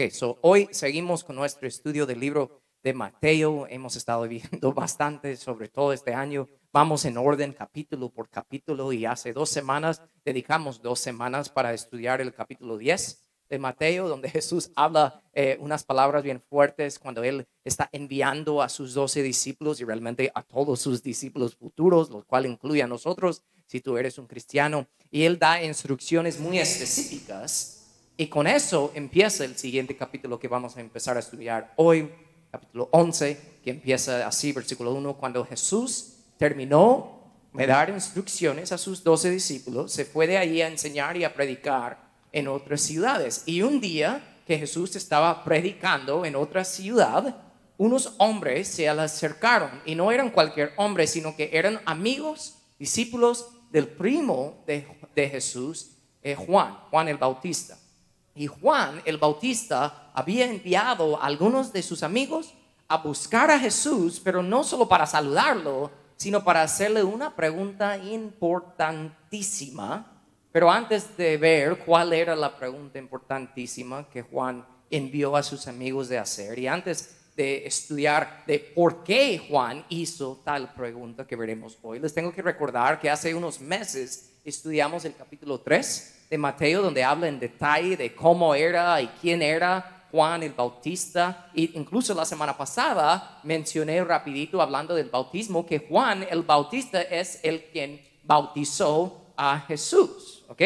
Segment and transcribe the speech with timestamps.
[0.00, 3.66] Ok, so hoy seguimos con nuestro estudio del libro de Mateo.
[3.68, 6.48] Hemos estado viendo bastante sobre todo este año.
[6.72, 12.22] Vamos en orden capítulo por capítulo y hace dos semanas dedicamos dos semanas para estudiar
[12.22, 17.46] el capítulo 10 de Mateo, donde Jesús habla eh, unas palabras bien fuertes cuando Él
[17.62, 22.46] está enviando a sus doce discípulos y realmente a todos sus discípulos futuros, lo cual
[22.46, 24.86] incluye a nosotros, si tú eres un cristiano.
[25.10, 27.79] Y Él da instrucciones muy específicas
[28.20, 32.12] y con eso empieza el siguiente capítulo que vamos a empezar a estudiar hoy,
[32.50, 39.02] capítulo 11, que empieza así, versículo 1, cuando Jesús terminó de dar instrucciones a sus
[39.02, 43.42] doce discípulos, se fue de allí a enseñar y a predicar en otras ciudades.
[43.46, 47.38] Y un día que Jesús estaba predicando en otra ciudad,
[47.78, 53.48] unos hombres se le acercaron y no eran cualquier hombre, sino que eran amigos, discípulos
[53.70, 54.84] del primo de,
[55.30, 55.92] Jesús,
[56.22, 57.78] eh, Juan, Juan el Bautista.
[58.34, 62.54] Y Juan el Bautista había enviado a algunos de sus amigos
[62.88, 70.06] a buscar a Jesús, pero no solo para saludarlo, sino para hacerle una pregunta importantísima.
[70.52, 76.08] Pero antes de ver cuál era la pregunta importantísima que Juan envió a sus amigos
[76.08, 81.78] de hacer, y antes de estudiar de por qué Juan hizo tal pregunta que veremos
[81.82, 86.80] hoy, les tengo que recordar que hace unos meses estudiamos el capítulo 3 de Mateo,
[86.80, 91.50] donde habla en detalle de cómo era y quién era Juan el Bautista.
[91.54, 97.40] E incluso la semana pasada mencioné rapidito hablando del bautismo que Juan el Bautista es
[97.42, 100.44] el quien bautizó a Jesús.
[100.48, 100.62] ¿Ok?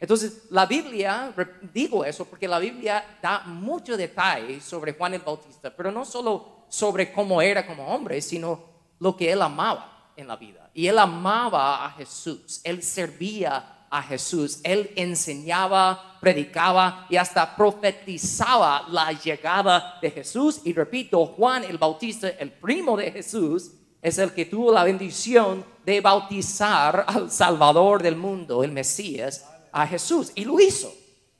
[0.00, 1.32] Entonces, la Biblia,
[1.72, 6.66] digo eso porque la Biblia da mucho detalle sobre Juan el Bautista, pero no solo
[6.68, 8.64] sobre cómo era como hombre, sino
[8.98, 10.70] lo que él amaba en la vida.
[10.74, 14.58] Y él amaba a Jesús, él servía a Jesús.
[14.64, 20.60] Él enseñaba, predicaba y hasta profetizaba la llegada de Jesús.
[20.64, 23.70] Y repito, Juan el Bautista, el primo de Jesús,
[24.02, 29.86] es el que tuvo la bendición de bautizar al Salvador del mundo, el Mesías, a
[29.86, 30.32] Jesús.
[30.34, 30.92] Y lo hizo.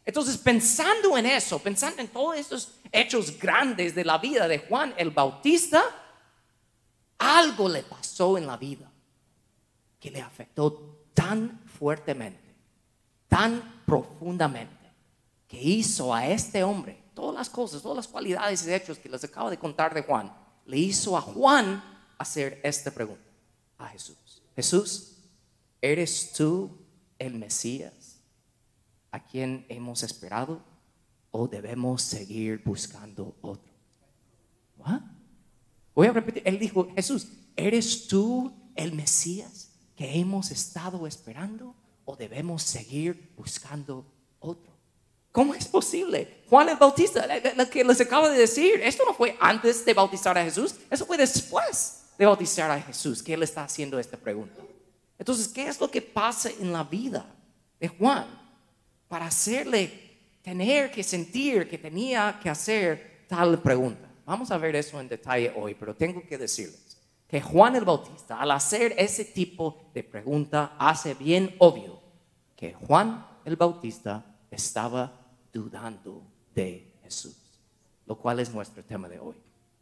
[0.04, 4.94] Entonces, pensando en eso, pensando en todos estos hechos grandes de la vida de Juan
[4.96, 5.82] el Bautista,
[7.18, 8.88] algo le pasó en la vida
[9.98, 12.43] que le afectó tan fuertemente
[13.34, 14.92] tan profundamente
[15.48, 19.24] que hizo a este hombre todas las cosas, todas las cualidades y hechos que les
[19.24, 20.32] acabo de contar de Juan,
[20.66, 21.82] le hizo a Juan
[22.16, 23.28] hacer esta pregunta
[23.76, 24.40] a Jesús.
[24.54, 25.16] Jesús,
[25.80, 26.78] ¿eres tú
[27.18, 28.20] el Mesías
[29.10, 30.62] a quien hemos esperado
[31.32, 33.74] o debemos seguir buscando otro?
[35.92, 41.74] Voy a repetir, él dijo, Jesús, ¿eres tú el Mesías que hemos estado esperando
[42.04, 44.04] o debemos seguir buscando
[44.40, 44.72] otro?
[45.32, 46.44] ¿Cómo es posible?
[46.48, 47.26] Juan el Bautista,
[47.56, 51.04] lo que les acabo de decir, esto no fue antes de bautizar a Jesús, eso
[51.04, 54.62] fue después de bautizar a Jesús que él está haciendo esta pregunta.
[55.18, 57.26] Entonces, ¿qué es lo que pasa en la vida
[57.80, 58.26] de Juan
[59.08, 64.08] para hacerle tener que sentir que tenía que hacer tal pregunta?
[64.24, 66.93] Vamos a ver eso en detalle hoy, pero tengo que decirles
[67.26, 72.00] que Juan el Bautista, al hacer ese tipo de pregunta, hace bien obvio
[72.56, 75.12] que Juan el Bautista estaba
[75.52, 76.22] dudando
[76.54, 77.36] de Jesús,
[78.06, 79.34] lo cual es nuestro tema de hoy,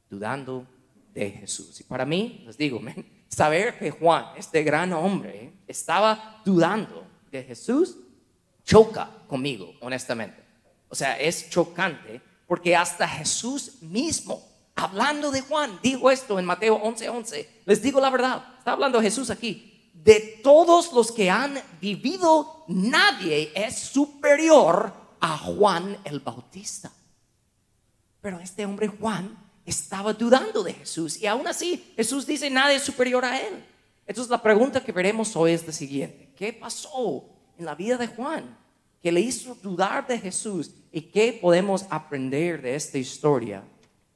[0.09, 0.67] dudando
[1.13, 1.81] de Jesús.
[1.81, 2.81] Y para mí, les digo,
[3.29, 7.97] saber que Juan, este gran hombre, estaba dudando de Jesús,
[8.65, 10.43] choca conmigo, honestamente.
[10.89, 14.52] O sea, es chocante porque hasta Jesús mismo
[14.83, 17.09] hablando de Juan, dijo esto en Mateo 11:11.
[17.09, 17.51] 11.
[17.67, 19.91] Les digo la verdad, está hablando Jesús aquí.
[19.95, 26.91] De todos los que han vivido, nadie es superior a Juan el Bautista.
[28.21, 32.83] Pero este hombre Juan estaba dudando de Jesús y aún así Jesús dice nadie es
[32.83, 33.65] superior a él.
[34.07, 36.33] Entonces la pregunta que veremos hoy es la siguiente.
[36.37, 37.25] ¿Qué pasó
[37.57, 38.59] en la vida de Juan
[39.01, 43.65] que le hizo dudar de Jesús y qué podemos aprender de esta historia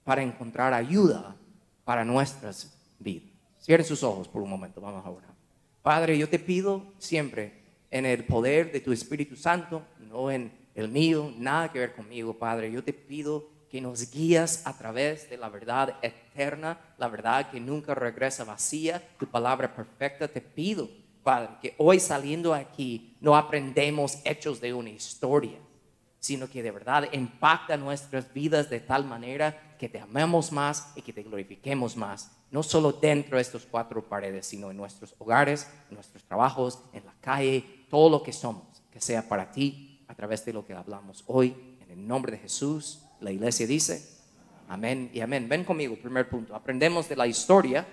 [0.06, 1.34] para encontrar ayuda
[1.82, 3.28] para nuestras vidas.
[3.60, 5.34] Cierren sus ojos por un momento, vamos a orar.
[5.82, 10.88] Padre, yo te pido siempre en el poder de tu Espíritu Santo, no en el
[10.88, 12.70] mío, nada que ver conmigo, Padre.
[12.70, 17.58] Yo te pido que nos guías a través de la verdad eterna, la verdad que
[17.58, 20.28] nunca regresa vacía, tu palabra perfecta.
[20.28, 20.88] Te pido,
[21.24, 25.58] Padre, que hoy saliendo aquí no aprendemos hechos de una historia,
[26.20, 31.02] sino que de verdad impacta nuestras vidas de tal manera que te amemos más y
[31.02, 35.68] que te glorifiquemos más, no solo dentro de estas cuatro paredes, sino en nuestros hogares,
[35.88, 40.14] en nuestros trabajos, en la calle, todo lo que somos, que sea para ti a
[40.14, 43.00] través de lo que hablamos hoy, en el nombre de Jesús.
[43.20, 44.08] La iglesia dice,
[44.68, 45.48] amén y amén.
[45.48, 46.54] Ven conmigo, primer punto.
[46.54, 47.86] Aprendemos de la historia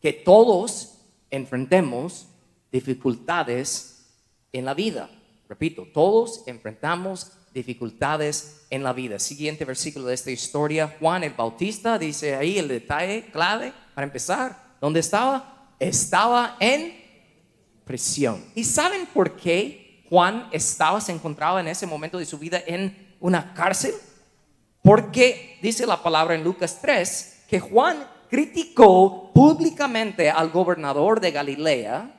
[0.00, 0.98] que todos
[1.30, 2.28] enfrentemos
[2.70, 4.06] dificultades
[4.52, 5.10] en la vida.
[5.48, 9.18] Repito, todos enfrentamos dificultades en la vida.
[9.18, 14.76] Siguiente versículo de esta historia, Juan el Bautista dice ahí el detalle clave para empezar.
[14.80, 15.74] ¿Dónde estaba?
[15.78, 16.94] Estaba en
[17.84, 18.44] prisión.
[18.54, 23.16] ¿Y saben por qué Juan estaba, se encontraba en ese momento de su vida en
[23.20, 23.94] una cárcel?
[24.82, 32.14] Porque dice la palabra en Lucas 3 que Juan criticó públicamente al gobernador de Galilea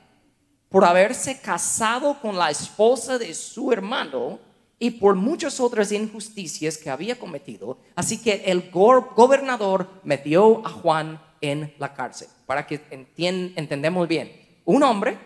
[0.68, 4.38] por haberse casado con la esposa de su hermano
[4.82, 7.78] y por muchas otras injusticias que había cometido.
[7.94, 12.28] Así que el gobernador metió a Juan en la cárcel.
[12.46, 14.32] Para que entendamos bien,
[14.64, 15.18] un hombre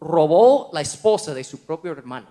[0.00, 2.26] robó la esposa de su propio hermano.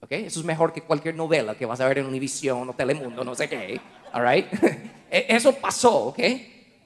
[0.00, 0.24] ¿Okay?
[0.26, 3.34] Eso es mejor que cualquier novela que vas a ver en Univision o Telemundo, no
[3.34, 3.80] sé qué.
[4.12, 4.46] All right?
[5.10, 6.18] E, eso pasó, ¿ok?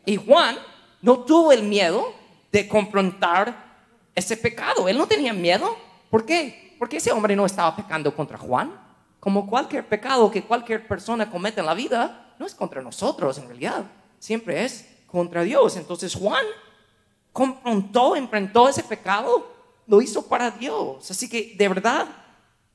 [0.05, 0.59] Y Juan
[1.00, 2.12] no tuvo el miedo
[2.53, 3.79] de confrontar
[4.15, 4.87] ese pecado.
[4.87, 5.75] Él no tenía miedo.
[6.11, 6.68] ¿Por qué?
[6.79, 8.73] Porque ese hombre no estaba pecando contra Juan.
[9.21, 13.49] Como cualquier pecado que cualquier persona comete en la vida, no es contra nosotros en
[13.49, 13.85] realidad.
[14.19, 15.77] Siempre es contra Dios.
[15.77, 16.45] Entonces Juan
[17.33, 19.53] confrontó, enfrentó ese pecado,
[19.87, 21.11] lo hizo para Dios.
[21.11, 22.07] Así que de verdad,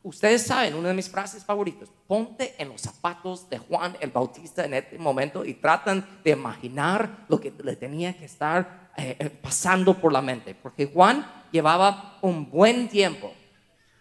[0.04, 4.66] ustedes saben, una de mis frases favoritas, ponte en los zapatos de Juan el Bautista
[4.66, 9.30] en este momento y tratan de imaginar lo que le tenía que estar eh, eh,
[9.30, 10.54] pasando por la mente.
[10.56, 13.32] Porque Juan llevaba un buen tiempo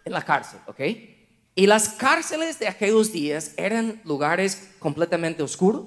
[0.05, 0.81] en la cárcel, ¿ok?
[1.55, 5.85] Y las cárceles de aquellos días eran lugares completamente oscuros,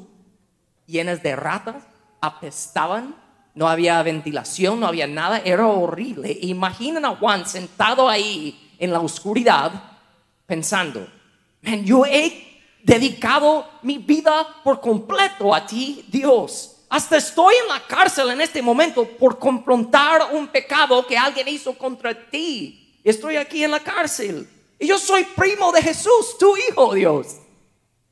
[0.86, 1.84] llenas de ratas,
[2.22, 3.16] apestaban,
[3.56, 6.38] no había ventilación, no había nada, era horrible.
[6.42, 9.72] Imaginen a Juan sentado ahí en la oscuridad
[10.46, 11.08] pensando,
[11.84, 16.86] yo he dedicado mi vida por completo a ti, Dios.
[16.90, 21.76] Hasta estoy en la cárcel en este momento por confrontar un pecado que alguien hizo
[21.76, 22.85] contra ti.
[23.06, 24.50] Estoy aquí en la cárcel.
[24.80, 27.38] Y yo soy primo de Jesús, tu hijo, Dios.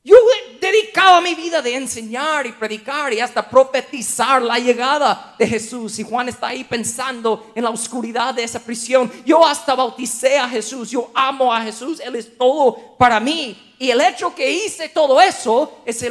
[0.06, 5.48] Yo he dedicado mi vida de enseñar y predicar y hasta profetizar la llegada de
[5.48, 5.98] Jesús.
[5.98, 9.12] Y Juan está ahí pensando en la oscuridad de esa prisión.
[9.26, 10.92] Yo hasta bauticé a Jesús.
[10.92, 12.00] Yo amo a Jesús.
[12.00, 13.76] Él es todo para mí.
[13.80, 16.06] Y el hecho que hice todo eso es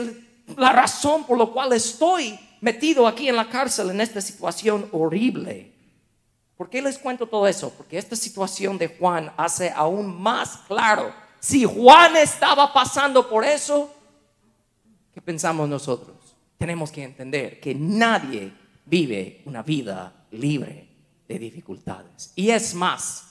[0.56, 5.70] la razón por la cual estoy metido aquí en la cárcel en esta situación horrible.
[6.62, 7.70] ¿Por qué les cuento todo eso?
[7.70, 13.93] Porque esta situación de Juan hace aún más claro si Juan estaba pasando por eso,
[15.12, 16.37] ¿qué pensamos nosotros?
[16.59, 18.53] Tenemos que entender que nadie
[18.87, 20.88] vive una vida libre
[21.26, 22.32] de dificultades.
[22.37, 23.25] Y es más,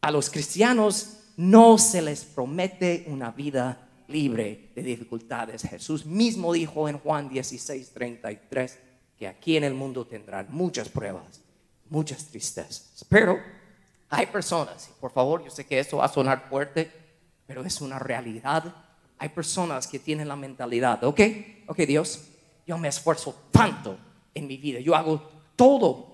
[0.00, 5.68] a los cristianos no se les promete una vida libre de dificultades.
[5.68, 8.78] Jesús mismo dijo en Juan 16, 33
[9.18, 11.42] que aquí en el mundo tendrán muchas pruebas,
[11.90, 13.04] muchas tristezas.
[13.08, 13.38] Pero
[14.08, 16.90] hay personas, por favor, yo sé que esto va a sonar fuerte,
[17.46, 18.64] pero es una realidad.
[19.18, 21.20] Hay personas que tienen la mentalidad, ok,
[21.66, 22.24] ok Dios,
[22.66, 23.98] yo me esfuerzo tanto
[24.34, 25.22] en mi vida, yo hago
[25.56, 26.08] todo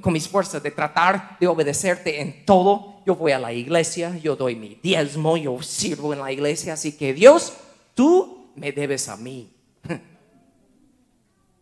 [0.00, 3.02] con mis fuerzas de tratar de obedecerte en todo.
[3.04, 6.96] Yo voy a la iglesia, yo doy mi diezmo, yo sirvo en la iglesia, así
[6.96, 7.52] que Dios,
[7.94, 9.52] tú me debes a mí.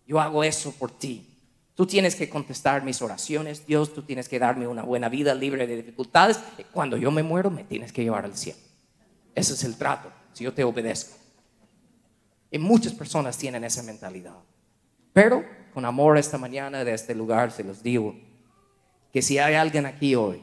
[0.06, 1.31] Yo hago eso por ti.
[1.74, 5.66] Tú tienes que contestar mis oraciones, Dios, tú tienes que darme una buena vida libre
[5.66, 6.38] de dificultades.
[6.72, 8.58] Cuando yo me muero, me tienes que llevar al cielo.
[9.34, 11.16] Ese es el trato, si yo te obedezco.
[12.50, 14.36] Y muchas personas tienen esa mentalidad.
[15.14, 18.14] Pero con amor esta mañana de este lugar se los digo
[19.10, 20.42] que si hay alguien aquí hoy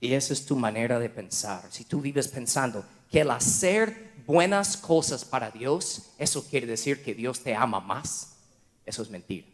[0.00, 4.76] y esa es tu manera de pensar, si tú vives pensando que el hacer buenas
[4.76, 8.36] cosas para Dios, eso quiere decir que Dios te ama más,
[8.84, 9.46] eso es mentira.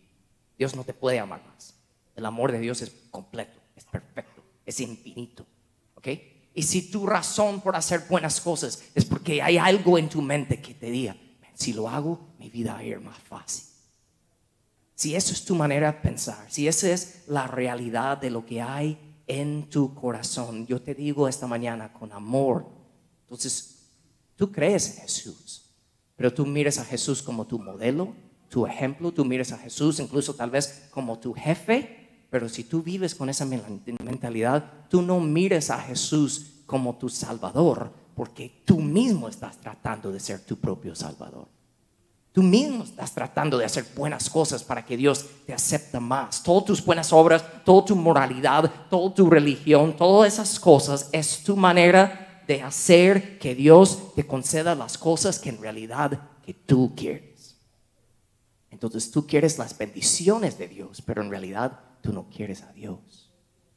[0.63, 1.75] Dios no te puede amar más.
[2.15, 5.45] El amor de Dios es completo, es perfecto, es infinito.
[5.97, 6.07] ¿Ok?
[6.55, 10.63] Y si tu razón por hacer buenas cosas es porque hay algo en tu mente
[10.63, 11.17] que te diga,
[11.53, 13.65] si lo hago, mi vida va a ir más fácil.
[14.95, 18.63] Si eso es tu manera de pensar, si esa es la realidad de lo que
[18.63, 22.69] hay en tu corazón, yo te digo esta mañana con amor,
[23.23, 23.89] entonces
[24.37, 25.65] tú crees en Jesús,
[26.15, 28.15] pero tú mires a Jesús como tu modelo,
[28.53, 32.83] tu ejemplo, tú mires a Jesús incluso tal vez como tu jefe, pero si tú
[32.83, 39.31] vives con esa mentalidad, tú no mires a Jesús como tu Salvador, porque tú mismo
[39.31, 41.49] estás tratando de ser tu propio Salvador.
[42.33, 46.43] Tú mismo estás tratando de hacer buenas cosas para que Dios te acepte más.
[46.43, 51.57] Todas tus buenas obras, toda tu moralidad, toda tu religión, todas esas cosas es tu
[51.57, 57.32] manera de hacer que Dios te conceda las cosas que en realidad que tú quieres.
[58.83, 63.31] Entonces tú quieres las bendiciones de Dios, pero en realidad tú no quieres a Dios.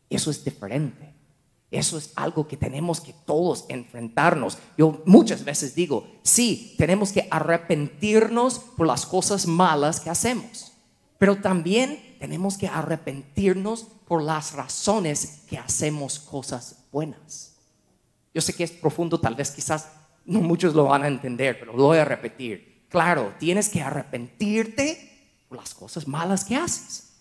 [0.09, 1.13] Eso es diferente.
[1.69, 4.57] Eso es algo que tenemos que todos enfrentarnos.
[4.79, 10.71] Yo muchas veces digo, sí, tenemos que arrepentirnos por las cosas malas que hacemos,
[11.19, 17.57] pero también tenemos que arrepentirnos por las razones que hacemos cosas buenas.
[18.33, 19.87] Yo sé que es profundo, tal vez quizás
[20.25, 22.74] no muchos lo van a entender, pero lo voy a repetir.
[22.89, 27.13] Claro, tienes que arrepentirte por las cosas malas que haces,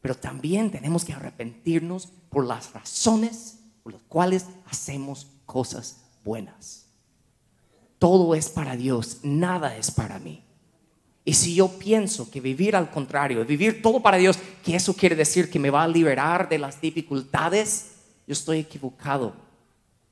[0.00, 6.86] pero también tenemos que arrepentirnos por las razones por las cuales hacemos cosas buenas.
[7.98, 10.42] Todo es para Dios, nada es para mí.
[11.24, 15.14] Y si yo pienso que vivir al contrario, vivir todo para Dios, que eso quiere
[15.14, 17.90] decir que me va a liberar de las dificultades,
[18.26, 19.34] yo estoy equivocado.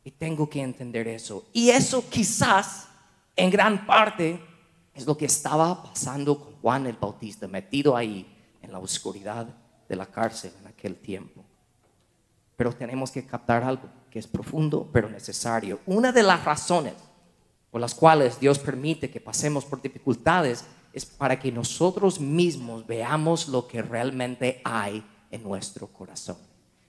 [0.05, 1.47] Y tengo que entender eso.
[1.53, 2.89] Y eso quizás
[3.37, 4.41] en gran parte
[4.99, 8.27] es lo que estaba pasando con Juan el Bautista, metido ahí
[8.61, 9.47] en la oscuridad
[9.89, 11.45] de la cárcel en aquel tiempo.
[12.57, 15.79] Pero tenemos que captar algo que es profundo pero necesario.
[15.87, 16.95] Una de las razones
[17.71, 23.47] por las cuales Dios permite que pasemos por dificultades es para que nosotros mismos veamos
[23.49, 26.39] lo que realmente hay en nuestro corazón.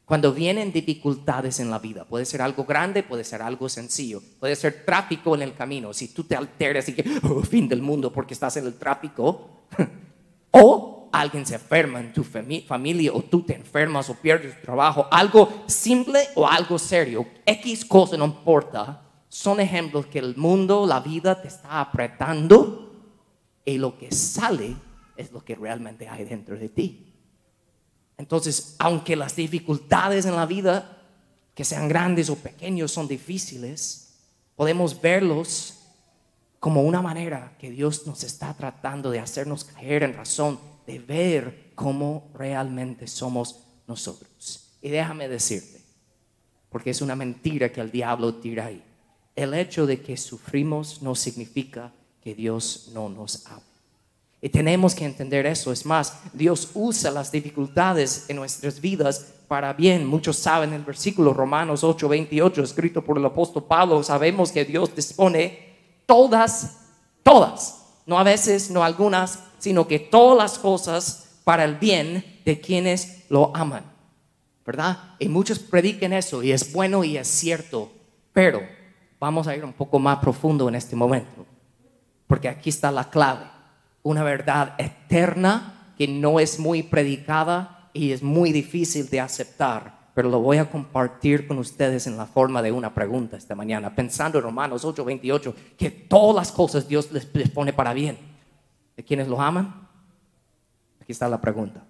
[0.10, 4.56] Cuando vienen dificultades en la vida, puede ser algo grande, puede ser algo sencillo, puede
[4.56, 8.12] ser tráfico en el camino, si tú te alteras y que, oh, fin del mundo
[8.12, 9.68] porque estás en el tráfico,
[10.52, 15.06] o alguien se enferma en tu familia o tú te enfermas o pierdes tu trabajo,
[15.12, 21.02] algo simple o algo serio, X cosa no importa, son ejemplos que el mundo, la
[21.02, 22.96] vida te está apretando
[23.64, 24.76] y lo que sale
[25.16, 27.09] es lo que realmente hay dentro de ti.
[28.20, 30.98] Entonces, aunque las dificultades en la vida,
[31.56, 34.10] que sean grandes o pequeños, son difíciles,
[34.58, 35.76] podemos verlos
[36.60, 41.72] como una manera que Dios nos está tratando de hacernos caer en razón de ver
[41.76, 44.68] cómo realmente somos nosotros.
[44.82, 45.82] Y déjame decirte,
[46.70, 48.84] porque es una mentira que el diablo tira ahí.
[49.34, 53.69] El hecho de que sufrimos no significa que Dios no nos ama.
[54.42, 55.72] Y tenemos que entender eso.
[55.72, 60.06] Es más, Dios usa las dificultades en nuestras vidas para bien.
[60.06, 64.02] Muchos saben el versículo Romanos 8, 28, escrito por el apóstol Pablo.
[64.04, 65.70] Sabemos que Dios dispone
[66.06, 66.78] todas,
[67.24, 72.62] todas, no a veces, no algunas, sino que todas las cosas para el bien de
[72.62, 73.84] quienes lo aman.
[74.66, 75.16] ¿Verdad?
[75.20, 77.92] Y muchos prediquen eso y es bueno y es cierto,
[78.32, 78.62] pero
[79.20, 81.46] vamos a ir un poco más profundo en este momento,
[82.28, 83.46] porque aquí está la clave,
[84.04, 90.30] una verdad eterna que no es muy predicada y es muy difícil de aceptar, pero
[90.30, 94.38] lo voy a compartir con ustedes en la forma de una pregunta esta mañana, pensando
[94.38, 98.18] en Romanos 8:28, que todas las cosas Dios les, pone para bien
[98.96, 99.88] de quienes lo aman?
[101.02, 101.84] Aquí está la pregunta.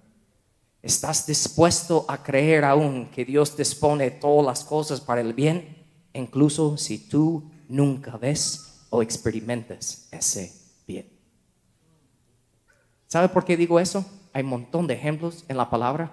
[0.82, 6.78] ¿Estás dispuesto a creer aún que Dios dispone todas las cosas para el bien, incluso
[6.78, 10.59] si tú nunca ves o experimentas ese?
[13.10, 14.06] ¿Sabe por qué digo eso?
[14.34, 16.12] Hay un montón de ejemplos en la palabra,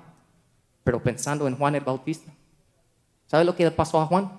[0.83, 2.33] pero pensando en Juan el Bautista.
[3.27, 4.33] ¿Sabe lo que le pasó a Juan?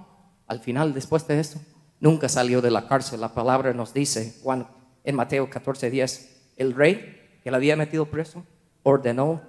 [0.47, 1.61] Al final, después de eso,
[1.99, 3.21] nunca salió de la cárcel.
[3.21, 4.67] La palabra nos dice, Juan,
[5.03, 8.43] en Mateo 14, 10, el rey que le había metido preso
[8.81, 9.39] ordenó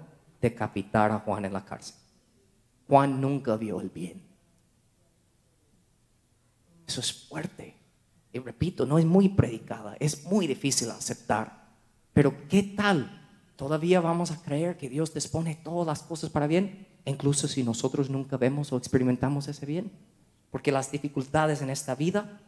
[0.43, 1.97] decapitar a Juan en la cárcel.
[2.89, 4.23] Juan nunca vio el bien.
[6.87, 7.75] Eso es fuerte.
[8.35, 11.68] Y repito, no es muy predicada, es muy difícil aceptar.
[12.19, 13.17] Pero ¿qué tal?
[13.55, 16.89] ¿Todavía vamos a creer que Dios dispone todas las cosas para bien?
[17.05, 19.93] Incluso si nosotros nunca vemos o experimentamos ese bien.
[20.51, 22.41] Porque las dificultades en esta vida,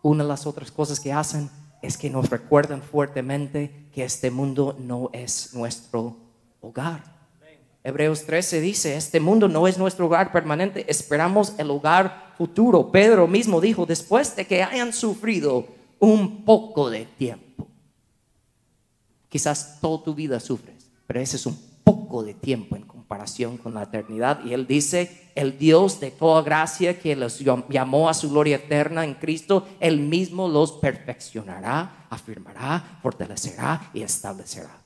[0.00, 1.50] una de las otras cosas que hacen
[1.82, 6.16] es que nos recuerdan fuertemente que este mundo no es nuestro
[6.60, 7.02] hogar.
[7.82, 12.92] Hebreos 13 dice, este mundo no es nuestro hogar permanente, esperamos el hogar futuro.
[12.92, 15.66] Pedro mismo dijo, después de que hayan sufrido
[15.98, 17.45] un poco de tiempo,
[19.36, 23.74] quizás toda tu vida sufres, pero ese es un poco de tiempo en comparación con
[23.74, 24.42] la eternidad.
[24.46, 27.38] Y él dice, el Dios de toda gracia que los
[27.68, 34.80] llamó a su gloria eterna en Cristo, él mismo los perfeccionará, afirmará, fortalecerá y establecerá.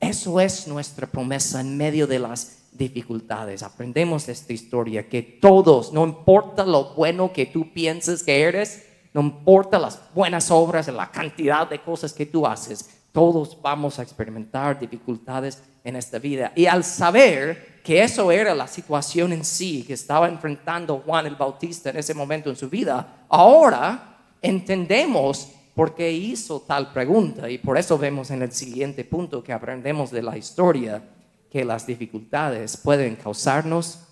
[0.00, 3.62] Eso es nuestra promesa en medio de las dificultades.
[3.62, 9.20] Aprendemos esta historia que todos, no importa lo bueno que tú pienses que eres, no
[9.20, 14.78] importa las buenas obras, la cantidad de cosas que tú haces, Todos vamos a experimentar
[14.78, 16.52] dificultades en esta vida.
[16.54, 21.36] Y al saber que eso era la situación en sí que estaba enfrentando Juan el
[21.36, 27.48] Bautista en ese momento en su vida, ahora entendemos por qué hizo tal pregunta.
[27.48, 31.02] Y por eso vemos en el siguiente punto que aprendemos de la historia
[31.50, 34.06] que las dificultades pueden causarnos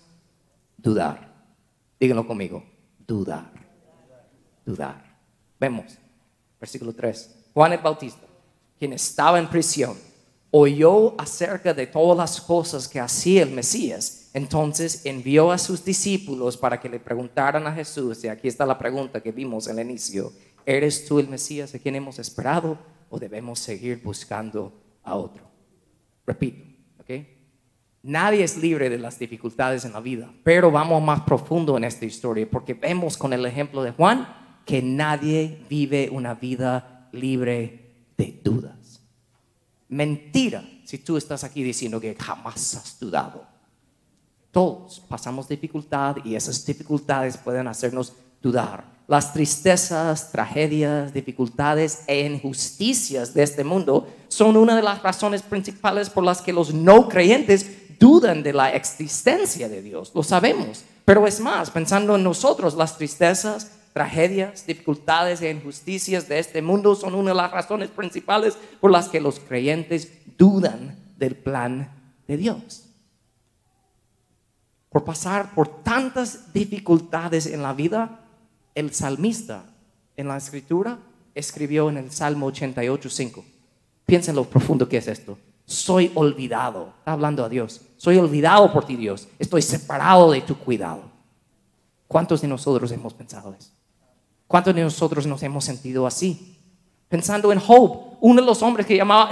[0.77, 1.29] dudar.
[1.99, 2.63] Díganlo conmigo,
[3.05, 3.51] dudar,
[4.65, 5.03] dudar.
[5.59, 5.97] Vemos,
[6.59, 7.49] versículo 3.
[7.53, 8.25] Juan el Bautista,
[8.79, 9.97] quien estaba en prisión,
[10.51, 14.31] oyó acerca de todas las cosas que hacía el Mesías.
[14.33, 18.77] Entonces envió a sus discípulos para que le preguntaran a Jesús, y aquí está la
[18.77, 20.31] pregunta que vimos el inicio,
[20.65, 22.77] ¿eres tú el Mesías a quien hemos esperado
[23.09, 25.43] o debemos seguir buscando a otro?
[26.25, 26.63] Repito,
[26.99, 27.25] ¿ok?
[28.03, 32.05] Nadie es libre de las dificultades en la vida, pero vamos más profundo en esta
[32.05, 37.88] historia porque vemos con el ejemplo de Juan que nadie vive una vida libre
[38.19, 38.99] de dudas.
[39.87, 43.47] Mentira si tú estás aquí diciendo que jamás has dudado.
[44.51, 48.83] Todos pasamos dificultad y esas dificultades pueden hacernos dudar.
[49.07, 56.09] Las tristezas, tragedias, dificultades e injusticias de este mundo son una de las razones principales
[56.09, 60.11] por las que los no creyentes dudan de la existencia de Dios.
[60.13, 60.83] Lo sabemos.
[61.05, 66.95] Pero es más, pensando en nosotros, las tristezas, tragedias, dificultades e injusticias de este mundo
[66.95, 71.91] son una de las razones principales por las que los creyentes dudan del plan
[72.27, 72.85] de Dios.
[74.89, 78.21] Por pasar por tantas dificultades en la vida,
[78.73, 79.65] el salmista
[80.17, 80.97] en la escritura
[81.35, 83.43] escribió en el Salmo 88.5.
[84.05, 85.37] Piensen lo profundo que es esto.
[85.65, 86.93] Soy olvidado.
[86.99, 87.81] Está hablando a Dios.
[87.97, 89.27] Soy olvidado por ti, Dios.
[89.37, 91.03] Estoy separado de tu cuidado.
[92.07, 93.69] ¿Cuántos de nosotros hemos pensado eso?
[94.49, 96.57] ¿Cuántos de nosotros nos hemos sentido así?
[97.07, 99.29] Pensando en Job, uno de los hombres que llamaba,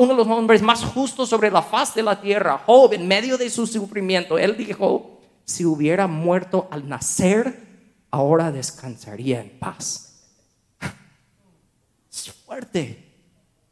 [0.00, 2.64] uno de los hombres más justos sobre la faz de la tierra.
[2.66, 7.62] Job, en medio de su sufrimiento, él dijo, si hubiera muerto al nacer,
[8.10, 10.32] ahora descansaría en paz.
[12.10, 13.14] Es fuerte.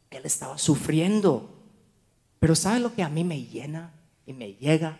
[0.09, 1.61] Él estaba sufriendo.
[2.39, 3.91] Pero ¿sabe lo que a mí me llena
[4.25, 4.97] y me llega?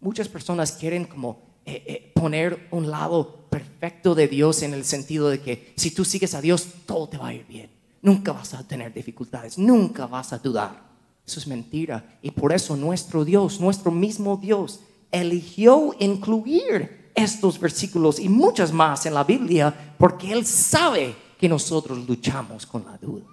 [0.00, 5.30] Muchas personas quieren como eh, eh, poner un lado perfecto de Dios en el sentido
[5.30, 7.70] de que si tú sigues a Dios, todo te va a ir bien.
[8.02, 10.82] Nunca vas a tener dificultades, nunca vas a dudar.
[11.26, 12.18] Eso es mentira.
[12.20, 19.06] Y por eso nuestro Dios, nuestro mismo Dios, eligió incluir estos versículos y muchas más
[19.06, 23.24] en la Biblia porque Él sabe que nosotros luchamos con la duda.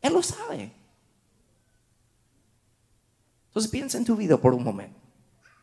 [0.00, 0.72] Él lo sabe.
[3.48, 4.97] Entonces piensa en tu vida por un momento.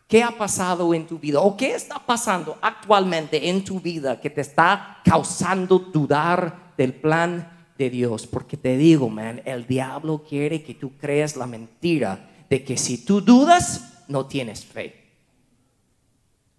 [0.08, 4.30] ¿Qué ha pasado en tu vida o qué está pasando actualmente en tu vida que
[4.30, 8.28] te está causando dudar del plan de Dios?
[8.28, 13.04] Porque te digo, man, el diablo quiere que tú creas la mentira de que si
[13.04, 15.06] tú dudas, no tienes fe.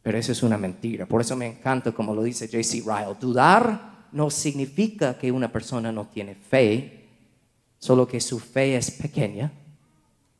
[0.02, 1.06] Pero eso es una mentira.
[1.06, 2.82] Por eso me encanta, como lo dice J.C.
[2.84, 7.08] Ryle, dudar no significa que una persona no tiene fe,
[7.78, 9.52] solo que su fe es pequeña.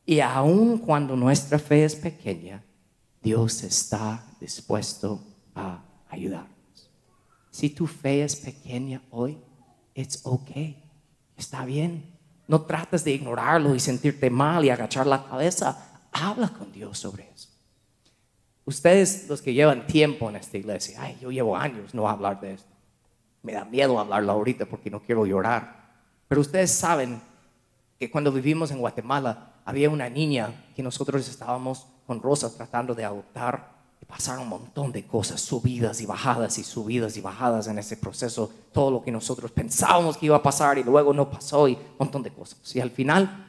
[0.05, 2.63] Y aun cuando nuestra fe es pequeña,
[3.27, 5.19] Dios está dispuesto
[5.53, 6.89] a ayudarnos.
[7.51, 9.37] Si tu fe es pequeña hoy,
[9.93, 10.81] it's okay.
[11.35, 12.05] Está bien.
[12.47, 16.07] No trates de ignorarlo y sentirte mal y agachar la cabeza.
[16.13, 17.49] Habla con Dios sobre eso.
[18.63, 22.53] Ustedes, los que llevan tiempo en esta iglesia, ay, yo llevo años no hablar de
[22.53, 22.71] esto.
[23.43, 25.97] Me da miedo hablarlo ahorita porque no quiero llorar.
[26.29, 27.19] Pero ustedes saben
[27.99, 33.03] que cuando vivimos en Guatemala había una niña que nosotros estábamos con Rosa tratando de
[33.03, 37.77] adoptar y pasaron un montón de cosas, subidas y bajadas y subidas y bajadas en
[37.77, 41.67] ese proceso, todo lo que nosotros pensábamos que iba a pasar y luego no pasó
[41.67, 42.75] y un montón de cosas.
[42.75, 43.45] Y al final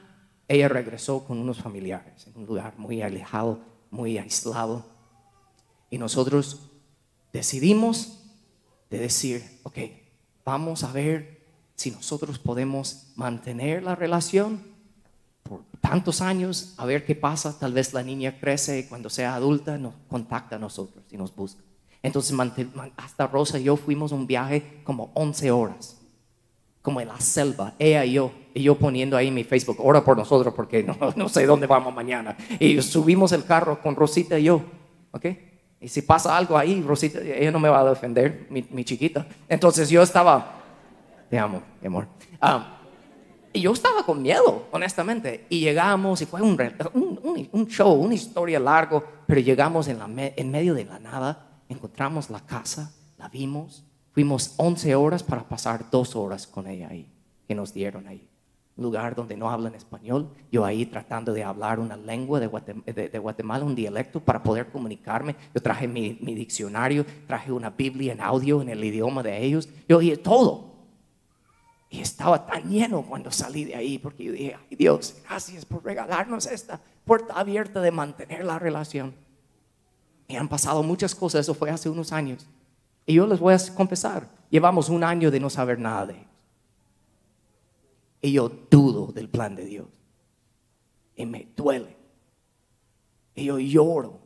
[0.48, 4.84] ella regresó con unos familiares en un lugar muy alejado, muy aislado.
[5.88, 6.68] Y nosotros
[7.32, 8.18] decidimos
[8.90, 9.78] de decir, ok,
[10.44, 11.38] vamos a ver
[11.76, 14.77] si nosotros podemos mantener la relación
[15.88, 17.58] tantos años a ver qué pasa.
[17.58, 21.34] Tal vez la niña crece y cuando sea adulta nos contacta a nosotros y nos
[21.34, 21.62] busca.
[22.02, 22.36] Entonces
[22.96, 26.00] hasta Rosa y yo fuimos un viaje como 11 horas,
[26.82, 30.16] como en la selva, ella y yo, y yo poniendo ahí mi Facebook, ora por
[30.16, 32.36] nosotros porque no, no sé dónde vamos mañana.
[32.60, 34.62] Y subimos el carro con Rosita y yo,
[35.10, 35.26] ¿ok?
[35.80, 39.26] Y si pasa algo ahí, Rosita, ella no me va a defender, mi, mi chiquita.
[39.48, 40.60] Entonces yo estaba,
[41.30, 42.06] te amo, mi amor.
[42.40, 42.77] Ah,
[43.52, 45.46] y yo estaba con miedo, honestamente.
[45.48, 50.50] Y llegamos, y fue un, un, show, una historia largo, pero llegamos en, la en
[50.50, 56.14] medio de la nada, encontramos la casa, la vimos, fuimos 11 horas para pasar dos
[56.16, 57.10] horas con ella ahí,
[57.46, 58.28] que nos dieron ahí.
[58.76, 60.28] un lugar donde no hablan español.
[60.52, 65.34] Yo ahí tratando de hablar una lengua de Guatemala, un dialecto para poder comunicarme.
[65.54, 69.68] Yo traje mi, diccionario, traje una Biblia en audio en el idioma de ellos.
[69.88, 70.67] Yo oí todo.
[71.90, 75.84] Y estaba tan lleno cuando salí de ahí porque yo dije, ay Dios, gracias por
[75.84, 79.14] regalarnos esta puerta abierta de mantener la relación.
[80.26, 82.46] Y han pasado muchas cosas, eso fue hace unos años.
[83.06, 86.28] Y yo les voy a confesar, llevamos un año de no saber nada de ellos.
[88.20, 89.86] Y yo dudo del plan de Dios.
[91.16, 91.96] Y me duele.
[93.34, 94.20] Y yo lloro.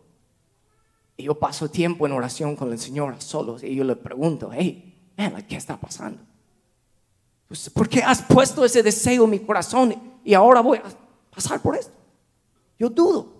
[1.17, 3.63] Y yo paso tiempo en oración con el Señor solos.
[3.63, 5.13] Y yo le pregunto, hey,
[5.49, 6.21] ¿qué está pasando?
[7.53, 10.85] Pues, ¿Por qué has puesto ese deseo en mi corazón y ahora voy a
[11.31, 11.93] pasar por esto?
[12.79, 13.31] Yo dudo.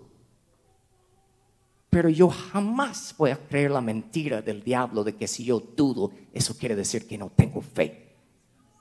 [1.89, 6.11] Pero yo jamás voy a creer la mentira del diablo de que si yo dudo,
[6.31, 8.13] eso quiere decir que no tengo fe.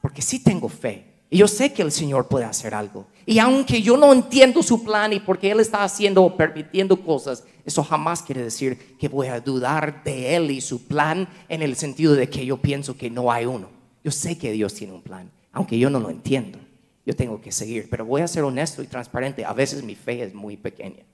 [0.02, 1.22] Porque sí tengo fe.
[1.30, 3.06] Y yo sé que el Señor puede hacer algo.
[3.24, 7.42] Y aunque yo no entiendo su plan y porque Él está haciendo o permitiendo cosas,
[7.64, 11.74] eso jamás quiere decir que voy a dudar de Él y su plan en el
[11.76, 13.81] sentido de que yo pienso que no hay uno.
[14.04, 16.58] Yo sé que Dios tiene un plan, aunque yo no lo entiendo.
[17.04, 19.44] Yo tengo que seguir, pero voy a ser honesto y transparente.
[19.44, 21.04] A veces mi fe es muy pequeña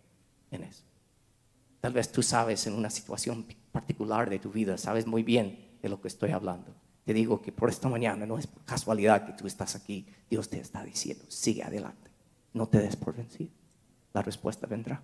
[0.51, 0.83] en eso.
[1.81, 5.89] Tal vez tú sabes en una situación particular de tu vida, sabes muy bien de
[5.89, 6.75] lo que estoy hablando.
[7.05, 10.07] Te digo que por esta mañana no es casualidad que tú estás aquí.
[10.29, 12.11] Dios te está diciendo, sigue adelante.
[12.53, 13.51] No te des por vencido.
[14.13, 15.03] La respuesta vendrá.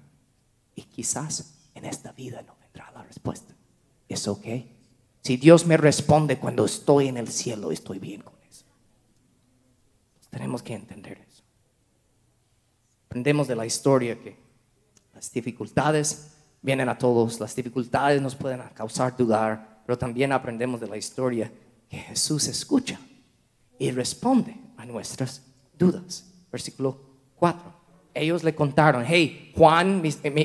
[0.75, 3.55] Y quizás en esta vida no vendrá la respuesta.
[4.09, 4.47] Es ok.
[5.25, 8.67] Si Dios me responde cuando estoy en el cielo, estoy bien con eso.
[10.29, 11.43] Tenemos que entender eso.
[13.07, 14.37] Aprendemos de la historia que
[15.15, 20.89] las dificultades vienen a todos, las dificultades nos pueden causar dudar, pero también aprendemos de
[20.89, 21.51] la historia
[21.89, 23.01] que Jesús escucha
[23.79, 25.41] y responde a nuestras
[25.79, 26.27] dudas.
[26.53, 27.01] Versículo
[27.37, 27.84] 4.
[28.15, 30.01] Ellos le contaron, hey, Juan,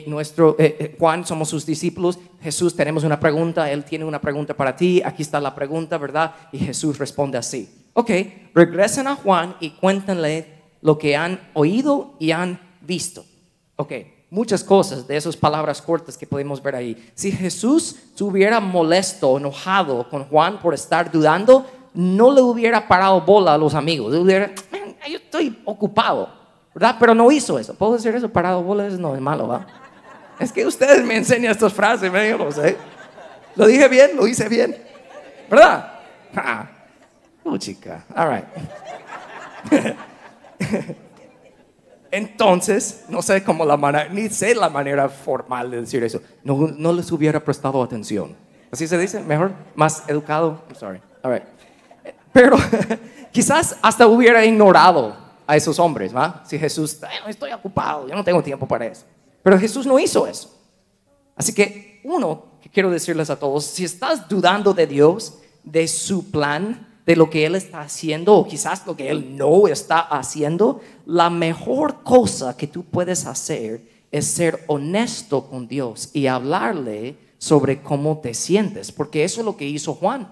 [0.07, 2.17] nuestro, eh, eh, Juan, somos sus discípulos.
[2.41, 3.71] Jesús, tenemos una pregunta.
[3.71, 5.01] Él tiene una pregunta para ti.
[5.05, 6.33] Aquí está la pregunta, ¿verdad?
[6.51, 7.69] Y Jesús responde así.
[7.93, 8.11] Ok,
[8.55, 10.47] regresen a Juan y cuéntenle
[10.81, 13.23] lo que han oído y han visto.
[13.75, 13.93] Ok,
[14.29, 17.11] muchas cosas de esas palabras cortas que podemos ver ahí.
[17.13, 23.53] Si Jesús estuviera molesto, enojado con Juan por estar dudando, no le hubiera parado bola
[23.53, 24.13] a los amigos.
[24.13, 24.51] Le hubiera,
[25.09, 26.38] yo estoy ocupado,
[26.73, 26.95] ¿verdad?
[26.99, 27.73] Pero no hizo eso.
[27.73, 28.29] ¿Puedo decir eso?
[28.29, 29.65] Parado bola, eso no es malo, ¿va?
[30.39, 32.31] Es que ustedes me enseñan estas frases, me
[33.55, 34.77] lo dije bien, lo hice bien,
[35.49, 35.99] ¿verdad?
[36.35, 36.67] Ah.
[37.43, 38.45] Oh, chica, all right.
[42.11, 46.21] Entonces, no sé cómo la manera, ni sé la manera formal de decir eso.
[46.43, 48.35] No, no les hubiera prestado atención.
[48.71, 50.63] Así se dice, mejor, más educado.
[50.67, 51.01] I'm sorry.
[51.23, 51.43] All right.
[52.31, 52.55] Pero
[53.31, 55.17] quizás hasta hubiera ignorado
[55.49, 56.43] a esos hombres, ¿va?
[56.45, 59.03] Si Jesús, estoy ocupado, yo no tengo tiempo para eso.
[59.41, 60.55] Pero Jesús no hizo eso.
[61.35, 66.29] Así que uno, que quiero decirles a todos, si estás dudando de Dios, de su
[66.29, 70.81] plan, de lo que Él está haciendo o quizás lo que Él no está haciendo,
[71.07, 73.81] la mejor cosa que tú puedes hacer
[74.11, 79.57] es ser honesto con Dios y hablarle sobre cómo te sientes, porque eso es lo
[79.57, 80.31] que hizo Juan.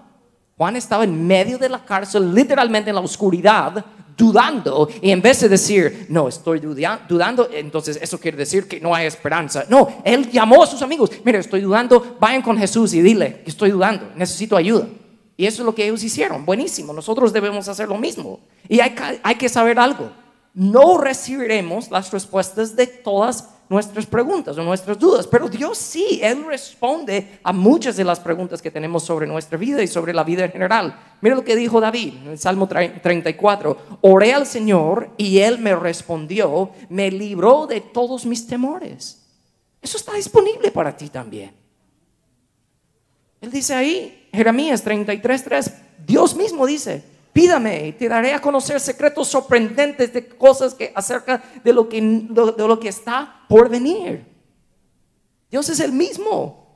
[0.56, 3.84] Juan estaba en medio de la cárcel, literalmente en la oscuridad,
[4.18, 8.92] dudando, y en vez de decir, no, estoy dudando, entonces eso quiere decir que no
[8.94, 9.64] hay esperanza.
[9.68, 13.50] No, él llamó a sus amigos, mire, estoy dudando, vayan con Jesús y dile que
[13.50, 14.88] estoy dudando, necesito ayuda.
[15.36, 16.44] Y eso es lo que ellos hicieron.
[16.44, 16.92] Buenísimo.
[16.92, 18.40] Nosotros debemos hacer lo mismo.
[18.68, 20.10] Y hay que, hay que saber algo.
[20.52, 26.44] No recibiremos las respuestas de todas nuestras preguntas o nuestras dudas, pero Dios sí, Él
[26.46, 30.44] responde a muchas de las preguntas que tenemos sobre nuestra vida y sobre la vida
[30.44, 30.98] en general.
[31.20, 35.76] Mira lo que dijo David en el Salmo 34, oré al Señor y Él me
[35.76, 39.26] respondió, me libró de todos mis temores.
[39.82, 41.52] Eso está disponible para ti también.
[43.40, 45.72] Él dice ahí, Jeremías 33:3,
[46.06, 51.42] Dios mismo dice, pídame y te daré a conocer secretos sorprendentes de cosas que acerca
[51.62, 54.26] de lo que, de lo que está por venir.
[55.50, 56.68] Dios es el mismo.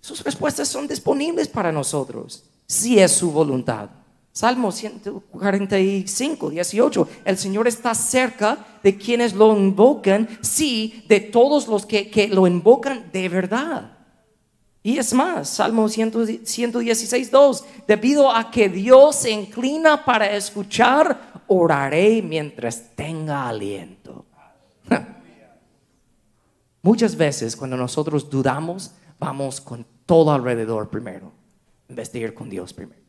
[0.00, 3.90] Sus respuestas son disponibles para nosotros, si es su voluntad.
[4.32, 7.08] Salmo 145, 18.
[7.24, 12.46] El Señor está cerca de quienes lo invocan, sí, de todos los que, que lo
[12.46, 13.97] invocan de verdad.
[14.88, 22.22] Y es más, Salmo 116, 2, debido a que Dios se inclina para escuchar, oraré
[22.22, 24.24] mientras tenga aliento.
[26.82, 31.32] Muchas veces cuando nosotros dudamos, vamos con todo alrededor primero,
[31.90, 33.02] en con Dios primero.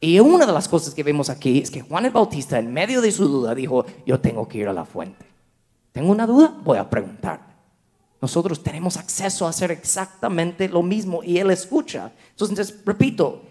[0.00, 3.00] Y una de las cosas que vemos aquí es que Juan el Bautista, en medio
[3.00, 5.24] de su duda, dijo, yo tengo que ir a la fuente.
[5.92, 7.49] Tengo una duda, voy a preguntar.
[8.20, 12.12] Nosotros tenemos acceso a hacer exactamente lo mismo y Él escucha.
[12.30, 13.42] Entonces, repito,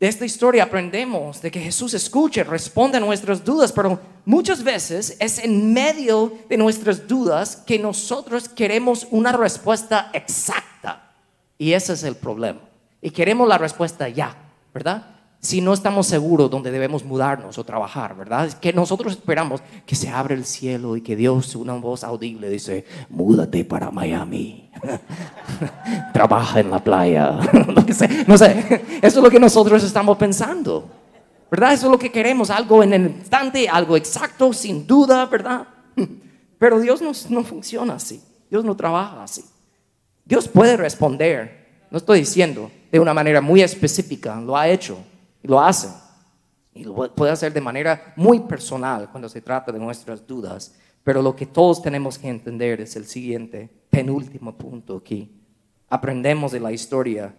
[0.00, 5.16] de esta historia aprendemos de que Jesús escucha, responde a nuestras dudas, pero muchas veces
[5.20, 11.12] es en medio de nuestras dudas que nosotros queremos una respuesta exacta.
[11.58, 12.60] Y ese es el problema.
[13.02, 14.34] Y queremos la respuesta ya,
[14.72, 15.19] ¿verdad?
[15.40, 18.46] Si no estamos seguros dónde debemos mudarnos o trabajar, ¿verdad?
[18.46, 22.50] Es que nosotros esperamos que se abra el cielo y que Dios, una voz audible,
[22.50, 24.70] dice, múdate para Miami,
[26.12, 27.38] trabaja en la playa,
[28.26, 30.90] no sé, eso es lo que nosotros estamos pensando,
[31.50, 31.72] ¿verdad?
[31.72, 35.66] Eso es lo que queremos, algo en el instante, algo exacto, sin duda, ¿verdad?
[36.58, 39.42] Pero Dios no, no funciona así, Dios no trabaja así.
[40.26, 44.98] Dios puede responder, no estoy diciendo de una manera muy específica, lo ha hecho,
[45.42, 45.88] y lo hace.
[46.72, 50.74] Y lo puede hacer de manera muy personal cuando se trata de nuestras dudas.
[51.02, 55.30] Pero lo que todos tenemos que entender es el siguiente, penúltimo punto aquí.
[55.88, 57.34] Aprendemos de la historia